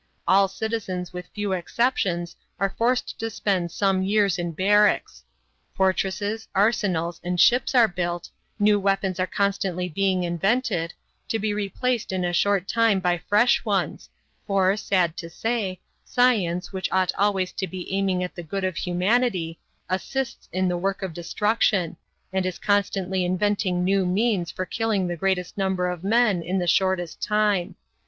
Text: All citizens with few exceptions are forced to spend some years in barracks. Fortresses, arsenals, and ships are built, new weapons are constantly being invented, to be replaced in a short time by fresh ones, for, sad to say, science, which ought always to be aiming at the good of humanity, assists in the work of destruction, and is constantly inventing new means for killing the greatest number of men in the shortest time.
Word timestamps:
All 0.27 0.47
citizens 0.47 1.13
with 1.13 1.27
few 1.27 1.53
exceptions 1.53 2.35
are 2.59 2.73
forced 2.75 3.19
to 3.19 3.29
spend 3.29 3.71
some 3.71 4.01
years 4.01 4.39
in 4.39 4.51
barracks. 4.51 5.23
Fortresses, 5.75 6.47
arsenals, 6.55 7.21
and 7.23 7.39
ships 7.39 7.75
are 7.75 7.87
built, 7.87 8.31
new 8.57 8.79
weapons 8.79 9.19
are 9.19 9.27
constantly 9.27 9.87
being 9.87 10.23
invented, 10.23 10.91
to 11.27 11.37
be 11.37 11.53
replaced 11.53 12.11
in 12.11 12.25
a 12.25 12.33
short 12.33 12.67
time 12.67 12.99
by 12.99 13.19
fresh 13.19 13.63
ones, 13.63 14.09
for, 14.47 14.75
sad 14.75 15.15
to 15.17 15.29
say, 15.29 15.79
science, 16.03 16.73
which 16.73 16.91
ought 16.91 17.11
always 17.15 17.51
to 17.51 17.67
be 17.67 17.93
aiming 17.93 18.23
at 18.23 18.33
the 18.33 18.41
good 18.41 18.63
of 18.63 18.77
humanity, 18.77 19.59
assists 19.87 20.49
in 20.51 20.67
the 20.67 20.77
work 20.79 21.03
of 21.03 21.13
destruction, 21.13 21.95
and 22.33 22.47
is 22.47 22.57
constantly 22.57 23.23
inventing 23.23 23.83
new 23.83 24.03
means 24.07 24.49
for 24.49 24.65
killing 24.65 25.05
the 25.05 25.15
greatest 25.15 25.59
number 25.59 25.87
of 25.89 26.03
men 26.03 26.41
in 26.41 26.57
the 26.57 26.65
shortest 26.65 27.21
time. 27.21 27.75